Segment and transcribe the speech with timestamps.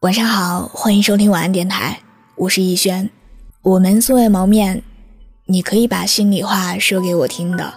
[0.00, 1.98] 晚上好，欢迎收听晚安电台，
[2.36, 3.08] 我是逸轩。
[3.62, 4.82] 我们素未谋面，
[5.46, 7.72] 你可以把心里话说给我听的。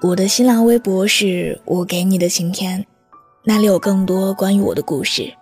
[0.00, 2.86] 我的新浪微博是我给你的晴天，
[3.44, 5.34] 那里有更多关于我的故事。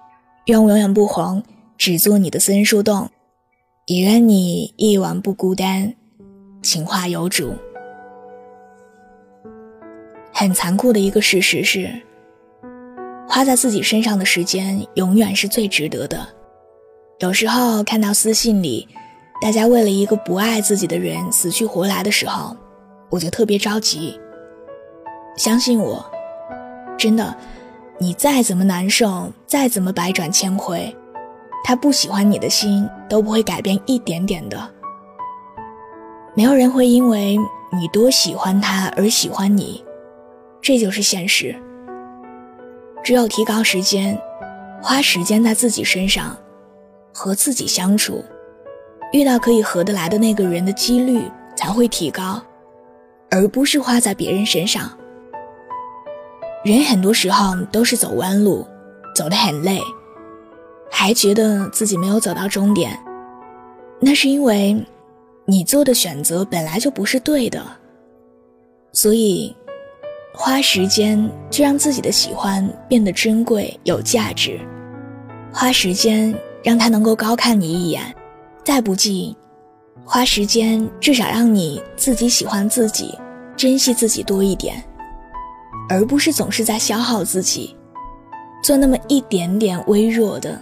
[0.47, 1.45] 愿我永远不红，
[1.79, 3.09] 只做你的私人树洞，
[3.87, 5.95] 也愿你一晚不孤单，
[6.61, 7.55] 情话有主。
[10.33, 11.89] 很残酷的一个事实是。
[13.29, 16.27] 花在自己身上的时间永远是最值得的。
[17.19, 18.87] 有时候看到私信里，
[19.41, 22.57] 大家为了一个不爱自己的人死去活来的时候，
[23.11, 24.19] 我就特别着急。
[25.37, 26.05] 相信我，
[26.97, 27.37] 真的，
[27.99, 30.95] 你再怎么难受，再怎么百转千回，
[31.65, 34.71] 他不喜欢你的心都不会改变一点点的。
[36.35, 37.39] 没有人会因为
[37.73, 39.83] 你多喜欢他而喜欢你，
[40.63, 41.55] 这就是现实。
[43.07, 44.21] 只有提高时间，
[44.83, 46.37] 花时间在自己身上，
[47.15, 48.25] 和自己相处，
[49.13, 51.23] 遇到可以合得来的那个人的几率
[51.55, 52.43] 才会提高，
[53.31, 54.91] 而不是花在别人身上。
[56.65, 58.67] 人很多时候都是走弯路，
[59.15, 59.81] 走得很累，
[60.91, 62.99] 还觉得自己没有走到终点，
[64.01, 64.85] 那是因为
[65.45, 67.65] 你做的选择本来就不是对的，
[68.93, 69.55] 所以。
[70.39, 74.61] 花时间就让自己的喜欢变得珍贵有价值，
[75.51, 78.15] 花时间让他能够高看你一眼，
[78.63, 79.35] 再不济，
[80.05, 83.19] 花时间至少让你自己喜欢自己，
[83.57, 84.85] 珍惜自己多一点，
[85.89, 87.75] 而不是总是在消耗自己，
[88.63, 90.61] 做那么一点点微弱的，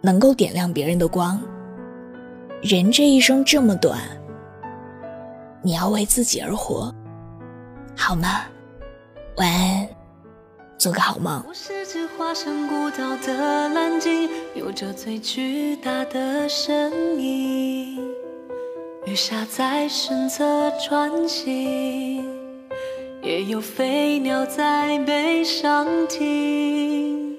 [0.00, 1.42] 能够点亮别人的光。
[2.62, 3.98] 人这一生这么短，
[5.60, 6.94] 你要为自己而活，
[7.96, 8.42] 好吗？
[9.38, 9.88] 晚安，
[10.78, 11.40] 做个好梦。
[11.46, 18.04] 我是只化身孤岛的蓝鲸，有着最巨大的身影。
[19.06, 20.44] 鱼虾在身侧
[20.80, 22.24] 穿行，
[23.22, 27.38] 也有飞鸟在背上停。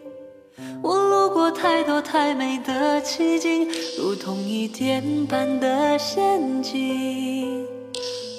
[0.81, 3.67] 我路过太多太美的奇景，
[3.97, 7.67] 如同一点般的仙境，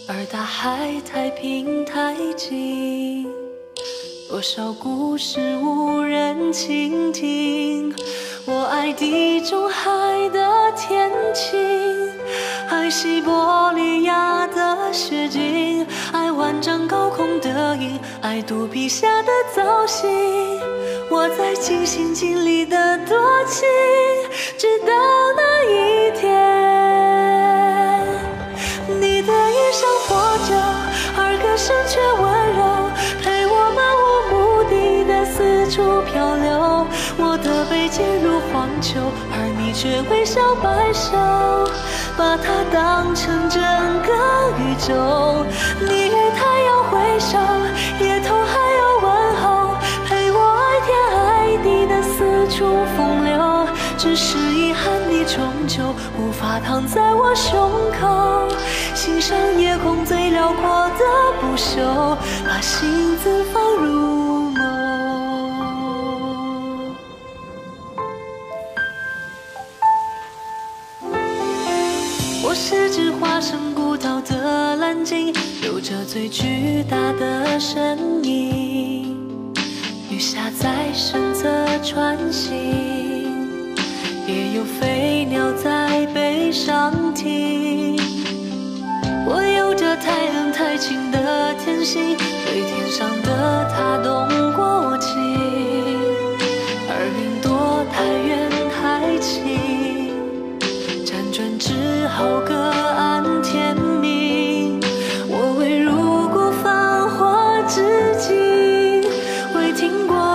[0.08, 3.30] 而大海太平太静。
[4.30, 7.92] 多少故事无人倾听？
[8.46, 9.90] 我爱地中海
[10.28, 11.58] 的天晴，
[12.68, 20.08] 爱西伯利亚的雪景，爱万丈高空的鹰，爱肚皮下的造型。
[21.10, 23.66] 我在尽心尽力的多情，
[24.56, 24.92] 直到
[25.36, 26.30] 那一天，
[29.00, 30.54] 你的衣裳破旧，
[31.18, 32.00] 而歌声却
[39.80, 41.16] 却微笑摆首，
[42.14, 43.62] 把它当成整
[44.02, 44.12] 个
[44.58, 45.46] 宇宙。
[45.80, 47.38] 你与太阳挥手，
[47.98, 49.74] 夜头还有问候，
[50.06, 53.66] 陪我爱天爱地的四处风流。
[53.96, 55.82] 只是遗憾，你终究
[56.18, 58.54] 无法躺在我胸口，
[58.94, 61.04] 欣赏夜空最辽阔的
[61.40, 63.42] 不朽，把心字
[75.64, 79.16] 有着最巨大的身影。
[80.10, 81.48] 雨下在身侧
[81.82, 82.52] 穿行，
[84.26, 87.98] 也有飞鸟在背上停。
[89.26, 95.29] 我有着太冷太清的天性，对天上的他动过情，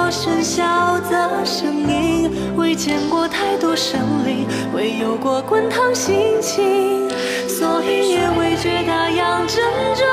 [0.10, 7.10] 喧嚣的声音，未见过太多生灵，未有过滚烫心情，
[7.50, 9.58] 所以也未觉大洋正
[9.96, 10.06] 中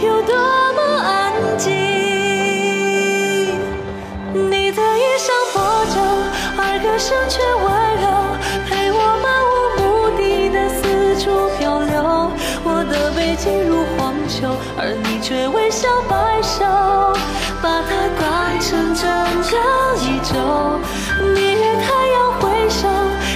[0.00, 1.70] 有多么安静。
[4.32, 5.62] 你的衣裳破
[5.94, 6.00] 旧，
[6.56, 7.64] 而歌声却温
[8.02, 8.04] 柔，
[8.68, 9.82] 陪我漫无目
[10.16, 10.82] 的的四
[11.22, 11.24] 处
[11.58, 11.92] 漂流。
[12.64, 13.44] 我的背进
[14.76, 16.64] 而你却微笑摆首
[17.62, 19.06] 把它当成整
[19.46, 19.54] 个
[20.02, 20.34] 宇宙。
[21.34, 22.88] 你与太阳挥手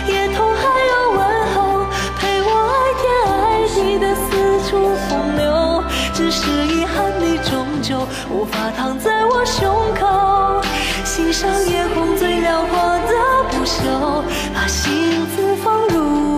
[0.08, 1.20] 也同海鸥问
[1.54, 1.86] 候
[2.18, 3.36] 陪我爱天爱
[3.68, 4.26] 地的四
[4.68, 5.84] 处风流。
[6.12, 10.60] 只是遗憾你终究无法躺在我胸口
[11.04, 13.14] 欣赏夜空最辽阔的
[13.50, 14.24] 不朽。
[14.52, 16.37] 把星子放入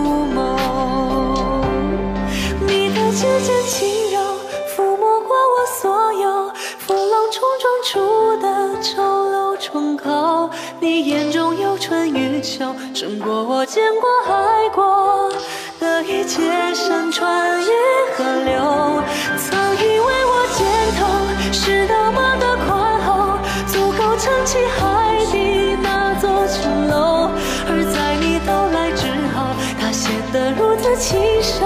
[7.31, 10.49] 冲撞出的丑陋窗口，
[10.81, 15.31] 你眼中有春与秋，胜过我见过、爱过
[15.79, 16.41] 的一切。
[16.73, 17.69] 山川与
[18.17, 19.01] 河流，
[19.37, 20.67] 曾以为我肩
[20.99, 21.07] 头
[21.53, 27.29] 是那么的宽厚，足够撑起海底那座城楼。
[27.65, 29.47] 而在你到来之后，
[29.79, 31.65] 它显得如此清瘦。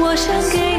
[0.00, 0.75] 我想给。